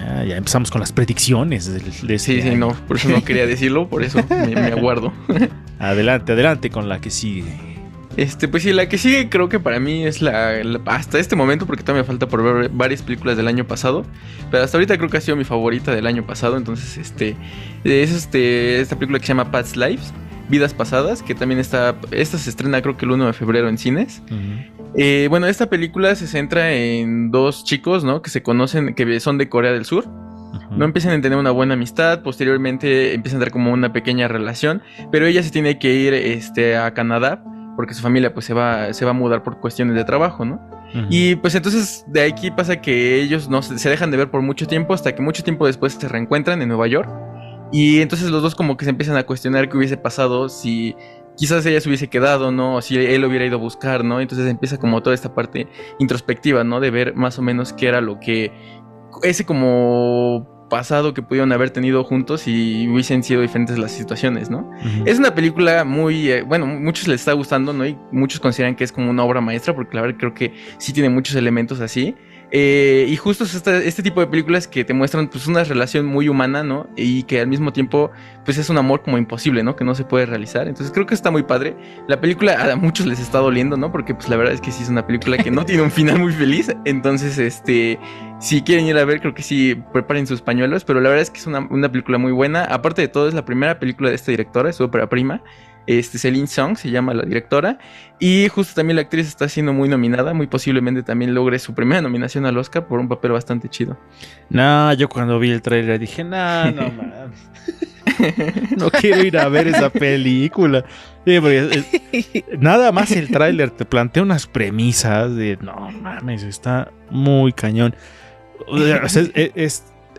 Ah, 0.00 0.24
ya 0.24 0.36
empezamos 0.36 0.70
con 0.70 0.80
las 0.80 0.92
predicciones. 0.92 1.72
De, 1.72 2.18
sí, 2.18 2.42
sí, 2.42 2.56
no, 2.56 2.74
por 2.88 2.96
eso 2.96 3.08
no 3.08 3.22
quería 3.22 3.46
decirlo, 3.46 3.88
por 3.88 4.02
eso 4.02 4.18
me, 4.54 4.60
aguardo. 4.60 5.12
adelante, 5.78 6.32
adelante 6.32 6.70
con 6.70 6.88
la 6.88 7.00
que 7.00 7.10
sigue. 7.10 7.72
Este, 8.16 8.46
pues 8.46 8.62
sí, 8.62 8.72
la 8.72 8.88
que 8.88 8.98
sigue 8.98 9.30
creo 9.30 9.48
que 9.48 9.58
para 9.58 9.80
mí 9.80 10.04
es 10.04 10.20
la, 10.20 10.60
hasta 10.86 11.18
este 11.18 11.34
momento, 11.36 11.66
porque 11.66 11.82
todavía 11.82 12.02
me 12.02 12.06
falta 12.06 12.28
por 12.28 12.42
ver 12.42 12.68
varias 12.70 13.02
películas 13.02 13.36
del 13.36 13.48
año 13.48 13.66
pasado, 13.66 14.04
pero 14.50 14.64
hasta 14.64 14.76
ahorita 14.76 14.98
creo 14.98 15.08
que 15.08 15.16
ha 15.16 15.20
sido 15.20 15.36
mi 15.36 15.44
favorita 15.44 15.94
del 15.94 16.06
año 16.06 16.26
pasado, 16.26 16.58
entonces 16.58 16.98
este 16.98 17.36
es 17.84 18.10
este 18.12 18.80
esta 18.80 18.96
película 18.96 19.18
que 19.18 19.26
se 19.26 19.30
llama 19.30 19.50
Past 19.50 19.76
Lives. 19.76 20.12
Vidas 20.48 20.74
Pasadas, 20.74 21.22
que 21.22 21.34
también 21.34 21.60
está, 21.60 21.96
esta 22.10 22.38
se 22.38 22.50
estrena 22.50 22.82
creo 22.82 22.96
que 22.96 23.04
el 23.04 23.12
1 23.12 23.26
de 23.26 23.32
febrero 23.32 23.68
en 23.68 23.78
cines. 23.78 24.22
Eh, 24.94 25.26
bueno, 25.30 25.46
esta 25.46 25.66
película 25.66 26.14
se 26.14 26.26
centra 26.26 26.72
en 26.72 27.30
dos 27.30 27.64
chicos, 27.64 28.04
¿no? 28.04 28.22
Que 28.22 28.30
se 28.30 28.42
conocen, 28.42 28.94
que 28.94 29.20
son 29.20 29.38
de 29.38 29.48
Corea 29.48 29.72
del 29.72 29.84
Sur. 29.84 30.06
No 30.70 30.84
empiezan 30.84 31.18
a 31.18 31.20
tener 31.20 31.38
una 31.38 31.50
buena 31.50 31.74
amistad, 31.74 32.22
posteriormente 32.22 33.14
empiezan 33.14 33.38
a 33.38 33.40
tener 33.40 33.52
como 33.52 33.72
una 33.72 33.92
pequeña 33.92 34.28
relación, 34.28 34.82
pero 35.10 35.26
ella 35.26 35.42
se 35.42 35.50
tiene 35.50 35.78
que 35.78 35.94
ir 35.94 36.12
este, 36.14 36.76
a 36.76 36.92
Canadá 36.92 37.42
porque 37.74 37.94
su 37.94 38.02
familia 38.02 38.34
pues 38.34 38.46
se 38.46 38.54
va, 38.54 38.92
se 38.92 39.04
va 39.04 39.12
a 39.12 39.14
mudar 39.14 39.42
por 39.42 39.60
cuestiones 39.60 39.96
de 39.96 40.04
trabajo, 40.04 40.44
¿no? 40.44 40.60
Y 41.08 41.36
pues 41.36 41.54
entonces 41.54 42.04
de 42.06 42.22
aquí 42.22 42.50
pasa 42.50 42.82
que 42.82 43.22
ellos 43.22 43.48
no 43.48 43.62
se 43.62 43.88
dejan 43.88 44.10
de 44.10 44.18
ver 44.18 44.30
por 44.30 44.42
mucho 44.42 44.66
tiempo 44.66 44.92
hasta 44.92 45.14
que 45.14 45.22
mucho 45.22 45.42
tiempo 45.42 45.66
después 45.66 45.94
se 45.94 46.06
reencuentran 46.06 46.60
en 46.60 46.68
Nueva 46.68 46.86
York 46.86 47.08
y 47.72 48.00
entonces 48.00 48.30
los 48.30 48.42
dos 48.42 48.54
como 48.54 48.76
que 48.76 48.84
se 48.84 48.90
empiezan 48.90 49.16
a 49.16 49.24
cuestionar 49.24 49.68
qué 49.68 49.76
hubiese 49.76 49.96
pasado 49.96 50.48
si 50.48 50.94
quizás 51.36 51.64
ella 51.66 51.80
se 51.80 51.88
hubiese 51.88 52.08
quedado, 52.08 52.52
¿no? 52.52 52.76
O 52.76 52.82
si 52.82 52.96
él 52.96 53.24
hubiera 53.24 53.46
ido 53.46 53.56
a 53.56 53.60
buscar, 53.60 54.04
¿no? 54.04 54.20
Entonces 54.20 54.48
empieza 54.48 54.76
como 54.78 55.02
toda 55.02 55.14
esta 55.14 55.34
parte 55.34 55.66
introspectiva, 55.98 56.64
¿no? 56.64 56.80
De 56.80 56.90
ver 56.90 57.14
más 57.14 57.38
o 57.38 57.42
menos 57.42 57.72
qué 57.72 57.88
era 57.88 58.00
lo 58.00 58.20
que... 58.20 58.52
Ese 59.22 59.44
como 59.44 60.66
pasado 60.68 61.12
que 61.12 61.20
pudieron 61.20 61.52
haber 61.52 61.68
tenido 61.68 62.02
juntos 62.02 62.48
y 62.48 62.88
hubiesen 62.88 63.22
sido 63.22 63.42
diferentes 63.42 63.78
las 63.78 63.92
situaciones, 63.92 64.48
¿no? 64.48 64.70
Es 65.04 65.18
una 65.18 65.34
película 65.34 65.84
muy, 65.84 66.30
eh, 66.30 66.42
bueno, 66.42 66.66
muchos 66.66 67.08
les 67.08 67.20
está 67.20 67.34
gustando, 67.34 67.74
¿no? 67.74 67.86
Y 67.86 67.98
muchos 68.10 68.40
consideran 68.40 68.74
que 68.74 68.84
es 68.84 68.90
como 68.90 69.10
una 69.10 69.22
obra 69.22 69.42
maestra, 69.42 69.74
porque 69.74 69.96
la 69.96 70.00
verdad 70.00 70.16
creo 70.18 70.34
que 70.34 70.54
sí 70.78 70.94
tiene 70.94 71.10
muchos 71.10 71.36
elementos 71.36 71.80
así. 71.80 72.14
Eh, 72.54 73.06
y 73.08 73.16
justo 73.16 73.44
es 73.44 73.54
este, 73.54 74.02
tipo 74.02 74.20
de 74.20 74.26
películas 74.26 74.68
que 74.68 74.84
te 74.84 74.92
muestran 74.92 75.28
pues 75.28 75.46
una 75.46 75.64
relación 75.64 76.04
muy 76.04 76.28
humana, 76.28 76.62
¿no? 76.62 76.86
Y 76.96 77.22
que 77.22 77.40
al 77.40 77.46
mismo 77.46 77.72
tiempo 77.72 78.10
pues 78.44 78.58
es 78.58 78.68
un 78.68 78.76
amor 78.76 79.00
como 79.02 79.16
imposible, 79.16 79.62
¿no? 79.62 79.74
Que 79.74 79.84
no 79.84 79.94
se 79.94 80.04
puede 80.04 80.26
realizar. 80.26 80.68
Entonces 80.68 80.92
creo 80.92 81.06
que 81.06 81.14
está 81.14 81.30
muy 81.30 81.44
padre. 81.44 81.74
La 82.08 82.20
película 82.20 82.72
a 82.72 82.76
muchos 82.76 83.06
les 83.06 83.20
está 83.20 83.38
doliendo, 83.38 83.78
¿no? 83.78 83.90
Porque 83.90 84.14
pues 84.14 84.28
la 84.28 84.36
verdad 84.36 84.52
es 84.52 84.60
que 84.60 84.70
sí 84.70 84.82
es 84.82 84.90
una 84.90 85.06
película 85.06 85.38
que 85.38 85.50
no 85.50 85.64
tiene 85.66 85.82
un 85.82 85.90
final 85.90 86.18
muy 86.18 86.34
feliz. 86.34 86.70
Entonces, 86.84 87.38
este, 87.38 87.98
si 88.38 88.60
quieren 88.60 88.84
ir 88.84 88.98
a 88.98 89.04
ver, 89.06 89.20
creo 89.20 89.32
que 89.32 89.42
sí 89.42 89.74
preparen 89.94 90.26
sus 90.26 90.42
pañuelos. 90.42 90.84
Pero 90.84 91.00
la 91.00 91.08
verdad 91.08 91.22
es 91.22 91.30
que 91.30 91.38
es 91.38 91.46
una, 91.46 91.60
una 91.70 91.90
película 91.90 92.18
muy 92.18 92.32
buena. 92.32 92.64
Aparte 92.64 93.00
de 93.00 93.08
todo, 93.08 93.28
es 93.28 93.34
la 93.34 93.46
primera 93.46 93.78
película 93.78 94.10
de 94.10 94.16
esta 94.16 94.30
directora, 94.30 94.68
es 94.68 94.76
su 94.76 94.84
ópera 94.84 95.08
prima. 95.08 95.42
Este, 95.86 96.18
Celine 96.18 96.46
Song 96.46 96.76
se 96.76 96.90
llama 96.90 97.14
la 97.14 97.24
directora. 97.24 97.78
Y 98.18 98.48
justo 98.48 98.74
también 98.74 98.96
la 98.96 99.02
actriz 99.02 99.26
está 99.26 99.48
siendo 99.48 99.72
muy 99.72 99.88
nominada. 99.88 100.34
Muy 100.34 100.46
posiblemente 100.46 101.02
también 101.02 101.34
logre 101.34 101.58
su 101.58 101.74
primera 101.74 102.00
nominación 102.00 102.46
al 102.46 102.56
Oscar 102.58 102.86
por 102.86 103.00
un 103.00 103.08
papel 103.08 103.32
bastante 103.32 103.68
chido. 103.68 103.98
No, 104.48 104.92
yo 104.94 105.08
cuando 105.08 105.38
vi 105.38 105.50
el 105.50 105.62
trailer 105.62 105.98
dije, 105.98 106.24
no, 106.24 106.70
no 106.70 106.82
mames. 106.90 107.48
no 108.76 108.90
quiero 108.90 109.22
ir 109.24 109.38
a 109.38 109.48
ver 109.48 109.68
esa 109.68 109.90
película. 109.90 110.84
nada 112.58 112.92
más 112.92 113.10
el 113.12 113.30
tráiler 113.30 113.70
te 113.70 113.84
plantea 113.84 114.22
unas 114.22 114.46
premisas 114.46 115.34
de, 115.34 115.58
no 115.60 115.90
mames, 115.90 116.42
está 116.42 116.90
muy 117.10 117.52
cañón. 117.52 117.94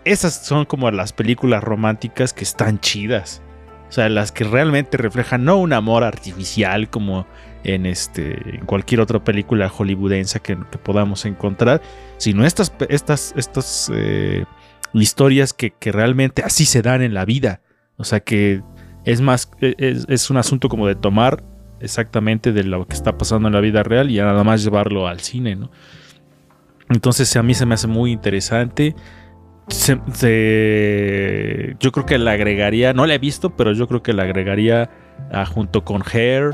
esas 0.06 0.46
son 0.46 0.66
como 0.66 0.90
las 0.92 1.14
películas 1.14 1.64
románticas 1.64 2.34
que 2.34 2.44
están 2.44 2.80
chidas. 2.80 3.42
O 3.94 3.96
sea, 3.96 4.10
las 4.10 4.32
que 4.32 4.44
realmente 4.44 4.98
reflejan 4.98 5.46
no 5.46 5.58
un 5.58 5.72
amor 5.72 6.04
artificial 6.04 6.90
como 6.90 7.28
en, 7.64 7.86
este, 7.86 8.56
en 8.56 8.66
cualquier 8.66 9.02
otra 9.02 9.24
película 9.24 9.70
hollywoodense 9.70 10.40
que, 10.40 10.56
podamos 10.56 11.26
encontrar, 11.26 11.80
sino 12.18 12.44
estas, 12.44 12.74
estas, 12.90 13.36
estas 13.38 13.92
eh, 13.94 14.46
historias 14.94 15.54
que, 15.54 15.76
realmente 15.80 16.42
así 16.42 16.66
se 16.66 16.82
dan 16.82 17.04
en 17.04 17.14
la 17.14 17.24
vida. 17.24 17.62
O 17.98 18.04
sea, 18.04 18.20
que 18.20 18.64
es 19.06 19.22
más, 19.22 19.52
e, 19.62 19.76
es, 19.78 20.30
un 20.32 20.38
asunto 20.38 20.70
como 20.70 20.88
de 20.88 20.96
tomar 20.96 21.44
exactamente 21.80 22.52
de 22.52 22.64
lo 22.64 22.88
que 22.88 22.96
está 22.96 23.16
pasando 23.16 23.48
en 23.48 23.54
la 23.54 23.62
vida 23.62 23.84
real 23.84 24.10
y 24.10 24.18
nada 24.18 24.44
más 24.44 24.64
llevarlo 24.64 25.08
al 25.08 25.20
cine, 25.20 25.56
¿no? 25.56 25.70
Entonces 26.90 27.36
a 27.36 27.44
mí 27.44 27.54
se 27.54 27.68
me 27.68 27.76
hace 27.76 27.86
muy 27.86 28.12
interesante 28.12 28.96
yo 31.80 31.92
creo 31.92 32.06
que 32.06 32.18
le 32.18 32.32
agregaría, 32.32 32.94
no 32.94 33.06
la 33.06 33.16
he 33.16 33.20
visto, 33.20 33.50
pero 33.56 33.74
yo 33.74 33.88
creo 33.88 34.04
que 34.04 34.14
le 34.14 34.22
agregaría 34.22 34.90
junto 35.54 35.84
con 35.84 36.04
Hair 36.04 36.52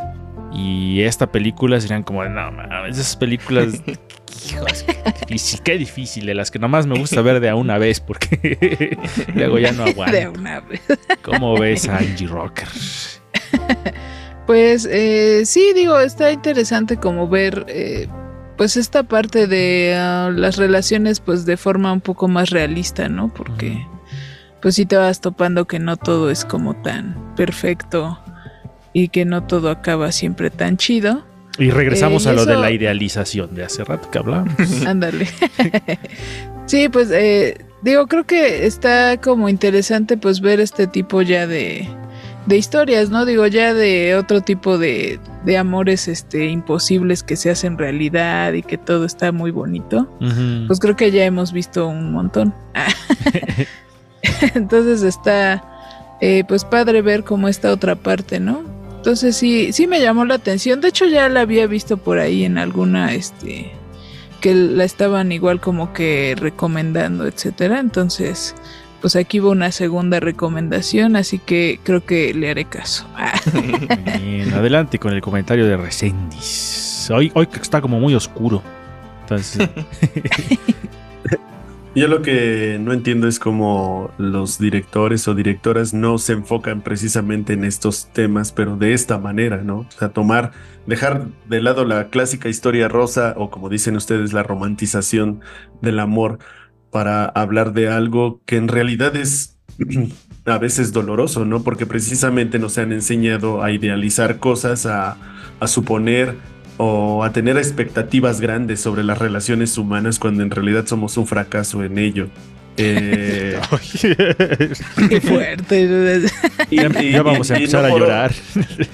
y 0.54 1.01
esta 1.01 1.32
película 1.32 1.80
serían 1.80 2.04
como, 2.04 2.24
no 2.25 2.51
mames, 2.51 2.98
esas 2.98 3.16
películas, 3.16 3.82
hijos, 4.51 4.84
qué 4.84 5.25
difícil, 5.28 5.62
qué 5.62 5.78
difícil, 5.78 6.25
de 6.25 6.34
las 6.34 6.50
que 6.51 6.60
nomás 6.60 6.88
me 6.88 6.98
gusta 6.98 7.22
ver 7.22 7.39
de 7.39 7.50
a 7.50 7.56
una 7.56 7.78
vez 7.78 8.00
porque 8.00 8.98
luego 9.36 9.60
ya 9.60 9.72
no 9.72 9.84
aguanto. 9.86 10.16
De 10.16 10.28
una 10.28 10.60
vez. 10.62 10.82
¿Cómo 11.22 11.58
ves 11.58 11.88
a 11.88 11.98
Angie 11.98 12.28
Rocker? 12.28 12.68
Pues 14.48 14.88
eh, 14.89 15.44
sí, 15.46 15.74
digo, 15.75 16.00
está 16.00 16.32
interesante 16.32 16.98
como 16.98 17.28
ver 17.28 17.66
eh, 17.68 18.08
pues 18.60 18.75
esta 18.75 19.04
parte 19.04 19.48
de 19.48 19.96
ah, 19.98 20.30
las 20.36 20.58
relaciones 20.58 21.22
pues 21.22 21.46
de 21.46 21.56
forma 21.56 21.94
un 21.94 22.01
poco 22.01 22.28
más 22.28 22.50
realista, 22.50 23.08
¿no? 23.08 23.34
Porque 23.34 23.88
pues 24.62 24.75
sí 24.75 24.86
te 24.86 24.98
vas 24.98 25.22
topando 25.22 25.66
que 25.66 25.80
no 25.80 25.96
todo 25.96 26.30
es 26.30 26.44
como 26.44 26.75
tan 26.75 27.34
perfecto 27.38 28.20
y 28.92 29.08
que 29.08 29.24
no 29.24 29.46
todo 29.46 29.70
acaba 29.70 30.12
siempre 30.12 30.50
tan 30.50 30.75
chido. 30.75 31.24
Y 31.58 31.70
regresamos 31.70 32.25
eh, 32.25 32.32
a 32.32 32.34
lo 32.34 32.46
de 32.46 32.58
la 32.58 32.70
idealización 32.70 33.56
de 33.56 33.63
hace 33.63 33.86
rato 33.86 34.12
que 34.12 34.18
hablábamos. 34.18 34.54
Ándale. 34.86 35.30
sí, 36.66 36.89
pues 36.89 37.12
eh, 37.12 37.63
digo, 37.82 38.08
creo 38.08 38.25
que 38.25 38.66
está 38.66 39.22
como 39.22 39.48
interesante 39.48 40.18
pues 40.18 40.42
ver 40.42 40.60
este 40.60 40.86
tipo 40.86 41.22
ya 41.22 41.48
de, 41.48 41.88
de 42.46 42.58
historias, 42.58 43.10
¿no? 43.10 43.24
Digo, 43.24 43.48
ya 43.48 43.74
de 43.74 44.18
otro 44.18 44.42
tipo 44.42 44.78
de, 44.78 45.18
de 45.46 45.58
amores 45.58 46.08
este, 46.08 46.48
imposibles 46.48 47.24
que 47.24 47.36
se 47.36 47.50
hacen 47.50 47.77
realidad 47.77 48.53
y 48.53 48.62
que 48.62 48.77
todo 48.77 49.05
está 49.05 49.31
muy 49.31 49.51
bonito, 49.51 50.10
pues 50.67 50.79
creo 50.79 50.96
que 50.96 51.12
ya 51.12 51.25
hemos 51.25 51.53
visto 51.53 51.88
un 51.88 52.12
montón. 52.12 52.53
Entonces 54.55 55.01
está 55.01 55.63
eh, 56.22 56.43
pues 56.48 56.65
padre 56.65 57.01
ver 57.01 57.24
como 57.24 57.48
esta 57.48 57.72
otra 57.72 57.96
parte, 57.96 58.39
¿no? 58.39 58.63
Entonces 58.98 59.38
sí, 59.38 59.72
sí 59.72 59.88
me 59.88 60.01
llamó 60.01 60.25
la 60.25 60.36
atención. 60.36 60.81
De 60.81 60.89
hecho 60.89 61.05
ya 61.05 61.29
la 61.29 61.41
había 61.41 61.67
visto 61.67 61.98
por 61.98 62.19
ahí 62.19 62.43
en 62.43 62.58
alguna, 62.58 63.13
este, 63.13 63.72
que 64.41 64.53
la 64.53 64.84
estaban 64.84 65.31
igual 65.31 65.62
como 65.62 65.93
que 65.93 66.36
recomendando, 66.38 67.25
etcétera. 67.25 67.79
Entonces, 67.79 68.55
pues 69.01 69.15
aquí 69.15 69.39
va 69.39 69.50
una 69.50 69.72
segunda 69.72 70.20
recomendación, 70.20 71.15
así 71.15 71.39
que 71.39 71.79
creo 71.84 72.06
que 72.06 72.34
le 72.34 72.50
haré 72.50 72.65
caso. 72.65 73.08
Bien, 74.22 74.53
adelante 74.53 75.00
con 75.00 75.13
el 75.13 75.22
comentario 75.22 75.65
de 75.65 75.77
Resendis. 75.77 77.10
Hoy, 77.13 77.32
hoy 77.34 77.48
está 77.60 77.82
como 77.82 78.00
muy 78.00 78.13
oscuro. 78.15 78.62
Entonces. 79.22 79.70
Yo 81.96 82.08
lo 82.08 82.22
que 82.22 82.77
no 82.79 82.94
entiendo 82.94 83.27
es 83.27 83.39
cómo 83.39 84.12
los 84.18 84.60
directores 84.60 85.27
o 85.27 85.34
directoras 85.34 85.94
no 85.94 86.20
se 86.20 86.34
enfocan 86.34 86.82
precisamente 86.82 87.53
en 87.53 87.63
estos 87.63 88.10
temas, 88.13 88.51
pero 88.51 88.77
de 88.77 88.94
esta 88.94 89.18
manera, 89.18 89.63
¿no? 89.63 89.79
O 89.79 89.91
sea, 89.98 90.10
tomar, 90.10 90.51
dejar 90.86 91.27
de 91.48 91.62
lado 91.62 91.86
la 91.86 92.10
clásica 92.10 92.48
historia 92.48 92.88
rosa 92.88 93.34
o 93.38 93.50
como 93.50 93.70
dicen 93.70 93.96
ustedes, 93.96 94.34
la 94.34 94.44
romantización 94.44 95.41
del 95.82 96.00
amor 96.00 96.38
para 96.91 97.25
hablar 97.25 97.74
de 97.74 97.89
algo 97.89 98.41
que 98.46 98.58
en 98.58 98.67
realidad 98.67 99.15
es 99.15 99.58
a 100.46 100.58
veces 100.58 100.91
doloroso, 100.91 101.46
¿no? 101.46 101.63
Porque 101.63 101.86
precisamente 101.86 102.60
nos 102.60 102.77
han 102.77 102.91
enseñado 102.91 103.63
a 103.63 103.72
idealizar 103.72 104.39
cosas, 104.39 104.86
a, 104.86 105.17
a 105.60 105.67
suponer 105.67 106.36
o 106.77 107.24
a 107.24 107.31
tener 107.31 107.58
expectativas 107.58 108.39
grandes 108.39 108.79
sobre 108.79 109.03
las 109.03 109.17
relaciones 109.17 109.77
humanas 109.77 110.17
cuando 110.17 110.43
en 110.43 110.50
realidad 110.50 110.86
somos 110.86 111.17
un 111.17 111.27
fracaso 111.27 111.84
en 111.84 111.98
ello. 111.98 112.29
Eh, 112.81 113.59
Qué 115.09 115.21
fuerte. 115.21 116.21
Y, 116.69 117.12
ya 117.12 117.24
vamos 117.24 117.51
a 117.51 117.55
empezar 117.55 117.86
a 117.86 117.89
llorar. 117.89 118.33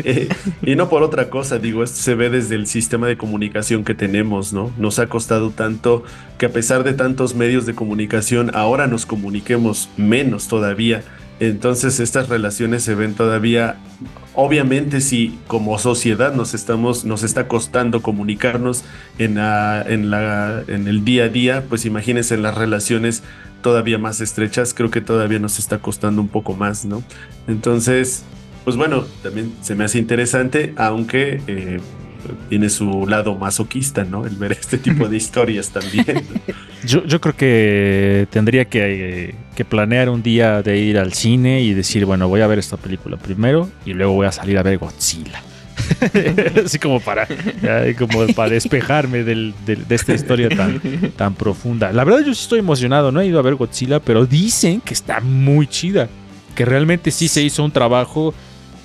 Eh, 0.03 0.29
y 0.61 0.75
no 0.75 0.89
por 0.89 1.03
otra 1.03 1.29
cosa, 1.29 1.57
digo, 1.57 1.83
esto 1.83 1.97
se 1.97 2.15
ve 2.15 2.29
desde 2.29 2.55
el 2.55 2.67
sistema 2.67 3.07
de 3.07 3.17
comunicación 3.17 3.83
que 3.83 3.95
tenemos, 3.95 4.53
¿no? 4.53 4.71
Nos 4.77 4.99
ha 4.99 5.07
costado 5.07 5.49
tanto 5.49 6.03
que 6.37 6.47
a 6.47 6.49
pesar 6.49 6.83
de 6.83 6.93
tantos 6.93 7.35
medios 7.35 7.65
de 7.65 7.73
comunicación, 7.73 8.51
ahora 8.53 8.87
nos 8.87 9.05
comuniquemos 9.05 9.89
menos 9.97 10.47
todavía. 10.47 11.03
Entonces 11.39 11.99
estas 11.99 12.29
relaciones 12.29 12.83
se 12.83 12.95
ven 12.95 13.13
todavía, 13.13 13.77
obviamente 14.33 15.01
si 15.01 15.37
como 15.47 15.77
sociedad 15.79 16.33
nos 16.33 16.53
estamos, 16.53 17.03
nos 17.03 17.23
está 17.23 17.47
costando 17.47 18.01
comunicarnos 18.01 18.83
en, 19.17 19.37
en, 19.37 20.11
la, 20.11 20.63
en 20.67 20.87
el 20.87 21.03
día 21.03 21.25
a 21.25 21.29
día, 21.29 21.63
pues 21.67 21.85
imagínense 21.85 22.35
en 22.35 22.43
las 22.43 22.55
relaciones 22.55 23.23
todavía 23.65 23.97
más 23.97 24.21
estrechas, 24.21 24.75
creo 24.75 24.91
que 24.91 25.01
todavía 25.01 25.39
nos 25.39 25.57
está 25.57 25.79
costando 25.79 26.21
un 26.21 26.27
poco 26.27 26.53
más, 26.53 26.85
¿no? 26.85 27.01
Entonces, 27.47 28.23
pues 28.63 28.77
bueno, 28.77 29.05
también 29.23 29.55
se 29.61 29.73
me 29.73 29.85
hace 29.85 29.97
interesante, 29.97 30.75
aunque 30.77 31.41
eh, 31.47 31.79
tiene 32.47 32.69
su 32.69 33.07
lado 33.07 33.33
masoquista, 33.33 34.03
¿no? 34.03 34.27
El 34.27 34.35
ver 34.35 34.51
este 34.51 34.77
tipo 34.77 35.09
de 35.09 35.17
historias 35.23 35.71
también. 35.71 36.05
Yo, 36.85 37.03
yo 37.05 37.19
creo 37.19 37.35
que 37.35 38.27
tendría 38.29 38.65
que, 38.65 39.33
que, 39.55 39.65
planear 39.65 40.11
un 40.11 40.21
día 40.21 40.61
de 40.61 40.77
ir 40.77 40.99
al 40.99 41.13
cine 41.13 41.63
y 41.63 41.73
decir, 41.73 42.05
bueno, 42.05 42.27
voy 42.27 42.41
a 42.41 42.47
ver 42.47 42.59
esta 42.59 42.77
película 42.77 43.17
primero 43.17 43.67
y 43.83 43.93
luego 43.93 44.13
voy 44.13 44.27
a 44.27 44.31
salir 44.31 44.59
a 44.59 44.61
ver 44.61 44.77
Godzilla. 44.77 45.41
Así 46.65 46.79
como 46.79 46.99
para, 46.99 47.27
como 47.97 48.27
para 48.35 48.49
despejarme 48.49 49.23
de 49.23 49.53
esta 49.89 50.13
historia 50.13 50.49
tan, 50.49 50.79
tan 51.15 51.33
profunda. 51.35 51.91
La 51.91 52.03
verdad 52.03 52.19
yo 52.19 52.33
sí 52.33 52.41
estoy 52.43 52.59
emocionado, 52.59 53.11
no 53.11 53.21
he 53.21 53.27
ido 53.27 53.39
a 53.39 53.41
ver 53.41 53.55
Godzilla, 53.55 53.99
pero 53.99 54.25
dicen 54.25 54.81
que 54.81 54.93
está 54.93 55.19
muy 55.21 55.67
chida. 55.67 56.09
Que 56.55 56.65
realmente 56.65 57.11
sí 57.11 57.27
se 57.27 57.41
hizo 57.41 57.63
un 57.63 57.71
trabajo 57.71 58.33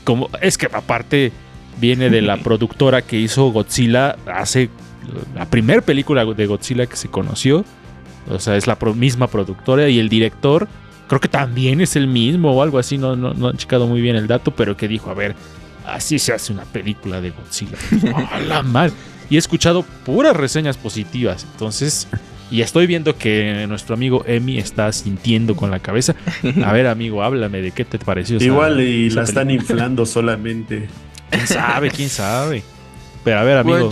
como... 0.05 0.29
Es 0.40 0.59
que 0.59 0.67
aparte 0.67 1.33
viene 1.81 2.11
de 2.11 2.21
la 2.21 2.37
productora 2.37 3.02
que 3.02 3.19
hizo 3.19 3.50
Godzilla 3.50 4.17
hace... 4.26 4.71
La 5.35 5.47
primera 5.47 5.81
película 5.81 6.25
de 6.25 6.47
Godzilla 6.47 6.87
que 6.87 6.97
se 6.97 7.09
conoció. 7.09 7.64
O 8.29 8.38
sea, 8.38 8.57
es 8.57 8.67
la 8.67 8.76
misma 8.95 9.29
productora 9.29 9.88
y 9.88 9.99
el 9.99 10.09
director 10.09 10.69
creo 11.11 11.21
que 11.21 11.29
también 11.29 11.81
es 11.81 11.97
el 11.97 12.07
mismo 12.07 12.52
o 12.52 12.62
algo 12.62 12.79
así, 12.79 12.97
no, 12.97 13.17
no, 13.17 13.35
no 13.35 13.49
han 13.49 13.57
checado 13.57 13.88
muy 13.88 14.00
bien 14.00 14.14
el 14.14 14.29
dato, 14.29 14.52
pero 14.52 14.76
que 14.76 14.87
dijo, 14.87 15.11
a 15.11 15.14
ver, 15.14 15.35
así 15.87 16.19
se 16.19 16.33
hace 16.33 16.53
una 16.53 16.65
película 16.65 17.21
de 17.21 17.31
Godzilla. 17.31 17.77
la 18.49 18.63
mal! 18.63 18.93
Y 19.29 19.37
he 19.37 19.39
escuchado 19.39 19.83
puras 20.05 20.37
reseñas 20.37 20.77
positivas. 20.77 21.47
Entonces, 21.53 22.09
Y 22.51 22.63
estoy 22.63 22.89
viendo 22.89 23.17
que 23.17 23.65
nuestro 23.69 23.95
amigo 23.95 24.25
Emi 24.27 24.59
está 24.59 24.93
sintiendo 24.93 25.55
con 25.55 25.71
la 25.71 25.79
cabeza. 25.79 26.17
A 26.65 26.73
ver, 26.73 26.89
amigo, 26.89 27.23
háblame 27.23 27.63
de 27.63 27.71
qué 27.71 27.85
te 27.85 27.99
pareció. 27.99 28.39
Igual 28.39 28.81
y 28.81 29.09
la 29.11 29.23
están 29.23 29.53
inflando 29.53 30.05
solamente. 30.05 30.89
¿Quién 31.31 31.47
sabe? 31.47 31.91
¿Quién 31.91 32.09
sabe? 32.09 32.65
Pero 33.23 33.39
a 33.39 33.45
ver, 33.45 33.59
amigo. 33.59 33.91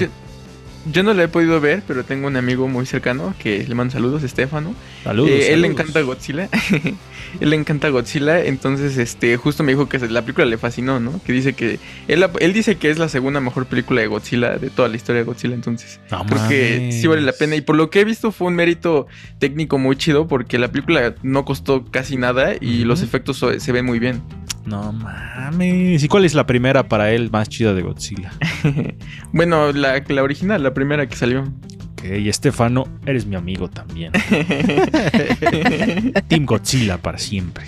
Yo, 0.87 1.02
no 1.02 1.14
la 1.14 1.25
he 1.25 1.28
podido 1.28 1.61
ver, 1.61 1.82
pero 1.87 2.04
tengo 2.04 2.26
un 2.26 2.37
amigo 2.37 2.68
muy 2.68 2.87
cercano 2.87 3.35
que 3.38 3.66
le 3.66 3.75
mando 3.75 3.92
saludos, 3.92 4.23
Estefano. 4.23 4.75
Saludos. 5.04 5.30
Eh, 5.30 5.52
él 5.52 5.62
le 5.62 5.68
encanta 5.68 6.00
Godzilla. 6.00 6.49
él 7.40 7.50
le 7.50 7.56
encanta 7.56 7.88
Godzilla, 7.88 8.44
entonces 8.44 8.97
este 8.97 9.37
justo 9.37 9.62
me 9.62 9.73
dijo 9.73 9.88
que 9.88 9.99
la 9.99 10.23
película 10.23 10.47
le 10.47 10.58
fascinó, 10.58 11.00
¿no? 11.00 11.20
Que 11.25 11.32
dice 11.32 11.52
que 11.52 11.78
él, 12.08 12.26
él 12.40 12.52
dice 12.52 12.76
que 12.76 12.90
es 12.90 12.99
la 12.99 13.08
segunda 13.08 13.40
mejor 13.40 13.66
película 13.66 14.00
de 14.00 14.06
Godzilla 14.06 14.58
de 14.58 14.70
toda 14.70 14.88
la 14.88 14.97
historia 14.97 15.20
de 15.20 15.25
Godzilla, 15.25 15.54
entonces 15.54 16.00
creo 16.08 16.49
que 16.49 16.90
sí 16.92 17.06
vale 17.06 17.23
la 17.23 17.32
pena 17.32 17.56
y 17.56 17.61
por 17.61 17.76
lo 17.76 17.90
que 17.90 18.00
he 18.00 18.04
visto 18.04 18.32
fue 18.32 18.49
un 18.49 18.54
mérito 18.54 19.06
técnico 19.38 19.78
muy 19.78 19.97
chido 19.97 20.26
porque 20.26 20.58
la 20.58 20.70
película 20.70 21.14
no 21.23 21.44
costó 21.44 21.85
casi 21.85 22.16
nada 22.16 22.54
y 22.61 22.85
los 22.85 23.02
efectos 23.02 23.44
se 23.58 23.73
ven 23.73 23.85
muy 23.85 23.99
bien. 23.99 24.23
No 24.68 24.92
mames. 24.92 26.02
¿Y 26.02 26.08
cuál 26.08 26.26
es 26.26 26.34
la 26.34 26.46
primera 26.46 26.88
para 26.88 27.10
él 27.12 27.30
más 27.30 27.48
chida 27.48 27.72
de 27.72 27.82
Godzilla? 27.82 28.32
bueno, 29.32 29.72
la, 29.72 30.02
la 30.06 30.22
original, 30.22 30.62
la 30.62 30.75
primera 30.75 31.08
que 31.08 31.16
salió. 31.16 31.44
Ok, 31.92 32.04
y 32.18 32.28
Estefano, 32.28 32.87
eres 33.06 33.25
mi 33.25 33.34
amigo 33.34 33.68
también. 33.68 34.12
Team 36.28 36.44
Godzilla 36.44 36.98
para 36.98 37.16
siempre. 37.16 37.64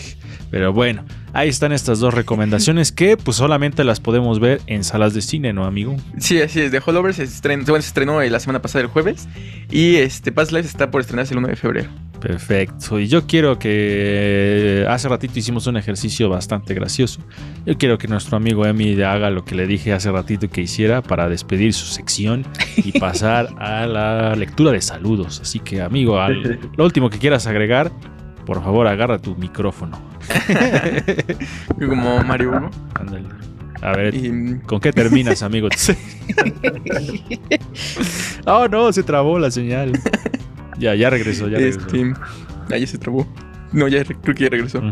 Pero 0.50 0.73
bueno, 0.73 1.04
ahí 1.33 1.49
están 1.49 1.73
estas 1.73 2.00
dos 2.00 2.12
recomendaciones 2.12 2.92
que 2.92 3.16
pues 3.16 3.38
solamente 3.38 3.83
las 3.83 4.00
podemos 4.00 4.40
ver 4.40 4.61
en 4.66 4.85
salas 4.85 5.14
de 5.14 5.23
cine, 5.23 5.54
¿no, 5.54 5.64
amigo? 5.64 5.97
Sí, 6.19 6.42
así 6.42 6.61
es. 6.61 6.71
The 6.71 6.83
Holdovers 6.85 7.16
se 7.16 7.23
estrenó, 7.23 7.64
se 7.64 7.78
estrenó 7.78 8.21
la 8.21 8.40
semana 8.40 8.61
pasada 8.61 8.83
el 8.83 8.90
jueves 8.90 9.26
y 9.71 9.97
este 9.97 10.33
Past 10.33 10.52
Life 10.52 10.66
está 10.66 10.90
por 10.90 11.00
estrenarse 11.00 11.33
el 11.33 11.38
1 11.38 11.49
de 11.49 11.57
febrero. 11.57 11.88
Perfecto. 12.21 13.00
Y 13.00 13.09
yo 13.09 13.27
quiero 13.27 13.59
que 13.59 14.85
hace 14.89 15.09
ratito 15.09 15.39
hicimos 15.39 15.67
un 15.67 15.77
ejercicio 15.79 16.29
bastante 16.29 16.75
gracioso. 16.75 17.23
Yo 17.65 17.79
quiero 17.79 17.97
que 17.97 18.09
nuestro 18.09 18.37
amigo 18.37 18.67
Emi 18.67 19.00
haga 19.03 19.31
lo 19.31 19.45
que 19.45 19.55
le 19.55 19.67
dije 19.67 19.93
hace 19.93 20.12
ratito 20.12 20.49
que 20.49 20.61
hiciera 20.61 21.03
para 21.03 21.29
despedir 21.29 21.73
su 21.73 21.87
sección 21.87 22.45
y 22.77 22.93
pasar 23.00 23.49
a 23.59 23.87
la 23.87 24.37
lectura 24.37 24.71
de 24.73 24.83
saludos. 24.83 25.41
Así 25.41 25.61
que, 25.61 25.81
amigo, 25.81 26.19
lo 26.77 26.85
último 26.85 27.09
que 27.09 27.19
quieras 27.19 27.47
agregar, 27.47 27.91
por 28.45 28.62
favor, 28.62 28.87
agarra 28.87 29.19
tu 29.19 29.35
micrófono. 29.37 29.99
Como 31.79 32.23
Mario 32.23 32.50
Hugo. 32.50 32.71
A 33.83 33.93
ver, 33.93 34.15
¿con 34.67 34.79
qué 34.79 34.93
terminas, 34.93 35.43
amigo? 35.43 35.69
oh, 38.45 38.69
no, 38.71 38.93
se 38.93 39.03
trabó 39.03 39.39
la 39.39 39.50
señal. 39.50 39.93
Ya, 40.81 40.95
ya 40.95 41.11
regresó, 41.11 41.47
ya 41.49 41.59
regresó. 41.59 41.81
Este, 41.81 42.15
ah, 42.71 42.79
ya 42.79 42.87
se 42.87 42.97
trabó. 42.97 43.27
No, 43.71 43.87
ya 43.87 44.03
creo 44.03 44.35
que 44.35 44.45
ya 44.45 44.49
regresó. 44.49 44.83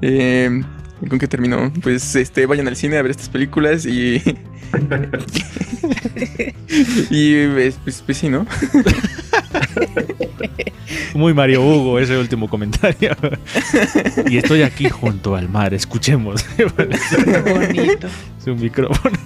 eh, 0.00 0.62
¿Con 1.08 1.18
qué 1.18 1.26
terminó? 1.28 1.72
Pues 1.82 2.14
este, 2.16 2.46
vayan 2.46 2.68
al 2.68 2.76
cine 2.76 2.96
a 2.96 3.02
ver 3.02 3.10
estas 3.10 3.28
películas 3.28 3.84
y. 3.84 4.22
y 7.10 7.46
pues, 7.48 7.78
pues, 7.84 8.02
pues, 8.02 8.16
sí, 8.16 8.28
¿no? 8.28 8.46
Muy 11.14 11.34
Mario 11.34 11.62
Hugo 11.62 11.98
ese 11.98 12.16
último 12.16 12.48
comentario. 12.48 13.16
y 14.28 14.38
estoy 14.38 14.62
aquí 14.62 14.88
junto 14.88 15.34
al 15.34 15.48
mar, 15.48 15.74
escuchemos. 15.74 16.44
Qué 16.56 16.64
bonito. 16.64 18.08
Su 18.42 18.54
micrófono. 18.54 19.18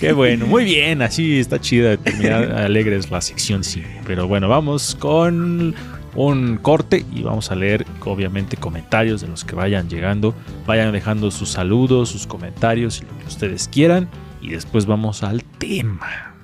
Qué 0.00 0.12
bueno, 0.12 0.46
muy 0.46 0.64
bien, 0.64 1.02
así 1.02 1.38
está 1.38 1.60
chida 1.60 1.90
de 1.90 1.98
terminar 1.98 2.52
alegres 2.52 3.10
la 3.10 3.20
sección 3.20 3.62
sí. 3.62 3.82
Pero 4.06 4.26
bueno, 4.26 4.48
vamos 4.48 4.96
con 4.98 5.74
un 6.14 6.56
corte 6.56 7.04
y 7.14 7.22
vamos 7.22 7.50
a 7.50 7.54
leer 7.54 7.84
obviamente 8.06 8.56
comentarios 8.56 9.20
de 9.20 9.28
los 9.28 9.44
que 9.44 9.54
vayan 9.54 9.90
llegando. 9.90 10.34
Vayan 10.66 10.92
dejando 10.92 11.30
sus 11.30 11.50
saludos, 11.50 12.08
sus 12.08 12.26
comentarios, 12.26 13.02
lo 13.02 13.18
que 13.18 13.26
ustedes 13.26 13.68
quieran 13.68 14.08
y 14.40 14.48
después 14.48 14.86
vamos 14.86 15.22
al 15.22 15.44
tema. 15.44 16.34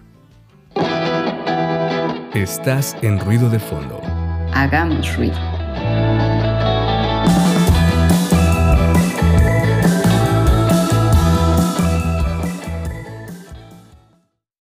Estás 2.35 2.95
en 3.01 3.19
ruido 3.19 3.49
de 3.49 3.59
fondo. 3.59 4.03
Hagamos 4.53 5.17
ruido. 5.17 5.56